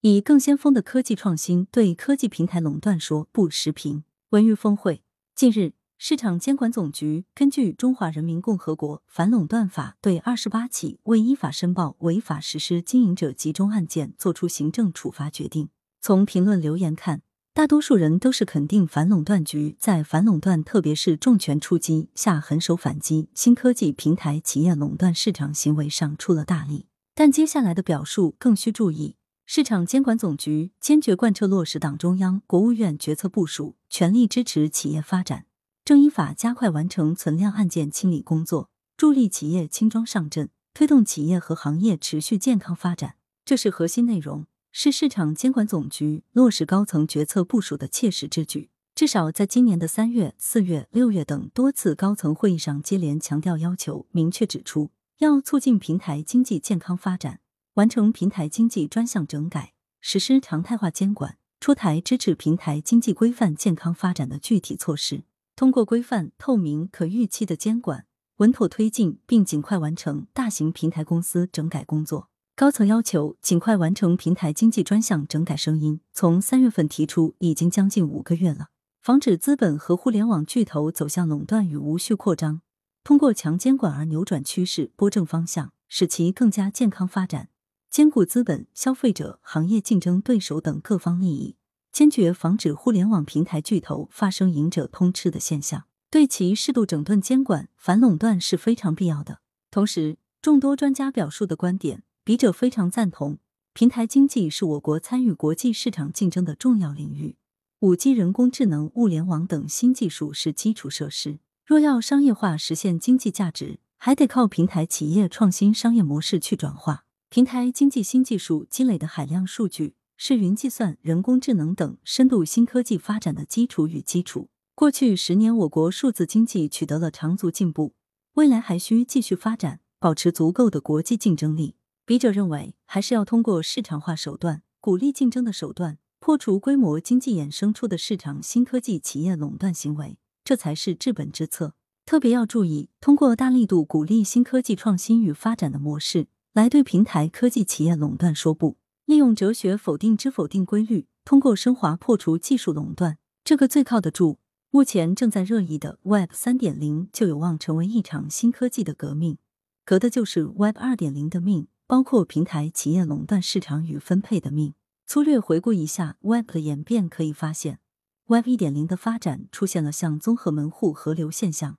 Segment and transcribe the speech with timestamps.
[0.00, 3.50] 以更先锋的科技创新对科技平台垄断说不。
[3.50, 5.02] 时评文娱峰会
[5.34, 15.68] 近日，市场监管总局根据《中华人民共和国反垄断法》，对二十八起未依法申报违法实施经营者集中案件作出行政处罚决定。
[16.00, 17.22] 从评论留言看，
[17.52, 26.86] 大多数人都是肯定反垄断局在反垄断，特别是重拳出击下狠手反击新科技平台企业垄断市场行为上出了大力。
[27.16, 29.16] 但接下来的表述更需注意。
[29.50, 35.46] 市场监管总局坚决贯彻落实党中央、国务院决策部署，全力支持企业发展，
[35.86, 43.14] 正依法加快完成存量案件清理工作，助力企业轻装上阵，推动企业和行业持续健康发展。
[43.46, 48.68] 这是核心内容，是市场监管总局落实高层决策部署的切实之举。
[48.94, 54.90] 至少在今年的三月、四月、六月等多次高层会议上，接连强调要求，明确指出
[55.20, 57.40] 要促进平台经济健康发展。
[57.78, 65.22] 完成平台经济专项整改，实施常态化监管，出台支持平台经济规范健康发展的具体措施。
[65.54, 68.06] 通过规范、透明、可预期的监管，
[68.38, 72.28] 稳妥推进并尽快完成大型平台公司整改工作。
[72.56, 78.70] 高层要求尽快完成平台经济专项整改声音，从三月份提出，已经将近五个月了。
[79.00, 82.62] 防止资本和互联网巨头走向垄断与无序扩张，
[83.04, 87.50] 通过强监管而扭转趋势、拨正方向，使其更加健康发展。
[87.90, 91.56] 兼顾资本、消费者、行业竞争对手等各方利益，
[91.90, 99.40] 坚决防止互联网平台巨头发生赢者通吃的现象，对其适度整顿监管、反垄断是非常必要的。
[99.70, 103.38] 同时，众多专家表述的观点，笔者非常赞同。
[103.72, 107.36] 平台经济是我国参与国际市场竞争的重要领域，
[107.80, 111.38] 五 G、人工智能、物联网等新技术是基础设施。
[111.64, 117.04] 若要商业化实现经济价值，还得靠平台企业创新商业模式去转化。
[117.30, 124.48] 平台经济新技术积累的海量数据，是云计算、人工智能等深度新科技发展的基础与基础。
[124.74, 127.92] 过去十年，我国数字经济取得了长足进步，
[128.34, 131.76] 未来还需继续发展，保持足够的国际竞争力。
[132.06, 141.74] 笔者认为，还是要通过市场化手段、鼓励竞争的手段，破除规模经济衍生出的市场新科技企业垄断行为，这才是治本之策。
[142.06, 146.28] 特别要注意，通过大力度鼓励新科技创新与发展的模式。
[146.58, 154.40] 来对平台科技企业垄断说不，利用哲学否定之否定规律，通过升华破除技术垄断，这个最靠得住。
[154.70, 159.38] 目前正在热议的 Web 三点零就有望成为一场新科技的革命，
[159.84, 164.74] 革的就是 Web 二点零的命，包括平台企业垄断市场与分配的命。
[165.06, 167.78] 粗略回顾一下 Web 的演变，可以发现
[168.26, 171.78] ，Web 一点零的发展出现了像综合门户合流现象，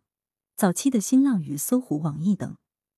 [0.55, 2.55] 早期的新浪与搜狐、网易等。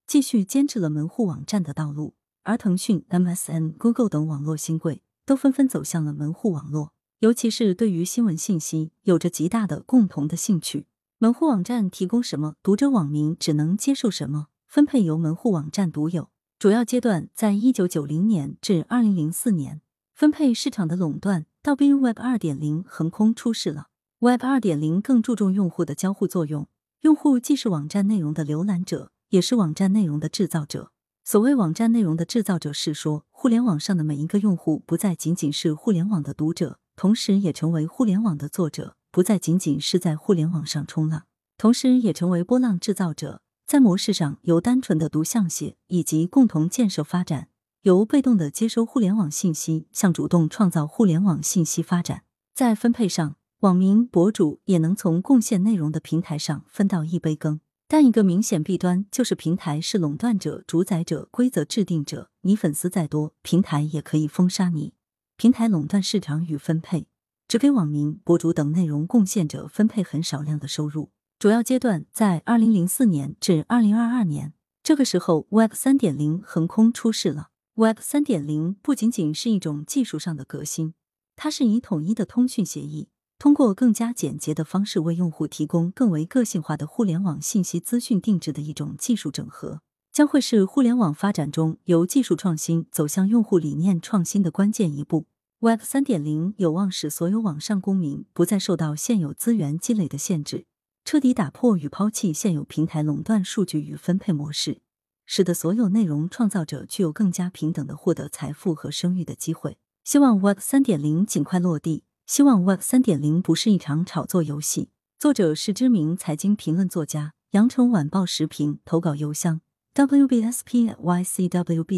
[0.08, 6.94] 继续坚持了门户网站的道路，而腾讯、MSN、Google 等网络新贵都纷纷走向了门户网络。
[7.20, 10.88] 尤其是对于新闻信息，有着极大的共同的兴趣。
[11.20, 16.30] 门户网站提供什么，读者网民只能接受什么，分配由门户网站独有。
[16.58, 19.82] 主要阶段在一九九零年至二零零四年，
[20.16, 23.88] 分配市场的垄断到并入 Web 二点零横空出世了。
[24.20, 26.68] Web 二点零更注重用户的交互作用，
[27.02, 29.12] 用户既是网站内容的浏览者。
[29.32, 30.92] 也是网站内容的制造者。
[31.24, 41.24] 所谓网站内容的制造者，是说互联网上的每一个用户不再仅仅是互联网的读者，同时也成为互联网的作者，不再仅仅是在互联网上冲浪，
[41.58, 43.42] 同时也成为波浪制造者。
[43.66, 47.46] 在模式上，由单纯的读向写，以及共同建设发展；
[47.84, 52.24] 由被动的接收互联网信息，向主动创造互联网信息发展。
[52.54, 57.62] 在分配上，网民、博主也能从贡献内容的平台上分到一杯羹。
[57.94, 62.30] 但一个明显弊端就是平台是垄断者、主宰者、规则制定者。
[62.44, 64.94] 你粉丝再多，平台也可以封杀你。
[65.36, 67.08] 平台垄断市场与分配，
[67.50, 71.12] 只给网民、博主等内容贡献者分配很少量的收入。
[71.38, 77.50] 主要阶段在二零零四年至二零二二年，这个时候 Web 三点零横空出世了。
[77.74, 80.94] Web 三点零不仅仅是一种技术上的革新，
[81.36, 83.10] 它是以统一的通讯协议。
[83.42, 95.26] 通过更加简洁的方式为用户提供更为个性化的互联网信息资讯定制的一种技术整合，将会是互联网发展中由技术创新走向用户理念创新的关键一步。
[95.62, 100.68] Web 三点零有望使所有网上公民不再受到现有资源积累的限制，
[101.04, 104.82] 彻底打破与抛弃现有平台垄断数据与分配模式，
[105.26, 109.80] 使得所有内容创造者具有更加平等的获得财富和声誉的机会。
[110.04, 112.04] 希望 Web 三点零尽快落地。
[112.32, 114.88] 希望 Web 三点零不是一场炒作游戏。
[115.20, 119.60] 作者是知名财经评论作家，羊城晚报时评投稿邮箱
[119.94, 120.38] ：wbspycwb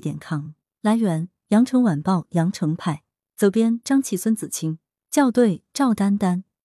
[0.02, 0.54] 点 com。
[0.82, 3.04] 来源：羊城晚报羊城派。
[3.38, 4.80] 责编：张琪、孙子清，
[5.12, 6.46] 校对：赵丹丹。